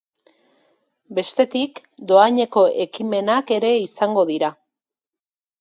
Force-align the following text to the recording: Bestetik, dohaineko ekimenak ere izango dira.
Bestetik, 1.19 1.81
dohaineko 2.13 2.65
ekimenak 2.87 3.55
ere 3.59 3.73
izango 3.85 4.25
dira. 4.35 4.55